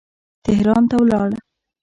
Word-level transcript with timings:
تهران 0.45 0.83
ته 0.89 0.95
ولاړ. 1.01 1.29